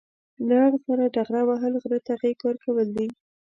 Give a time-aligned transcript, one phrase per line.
[0.47, 3.07] له هغه سره ډغره وهل، غره ته غېږ ورکول دي.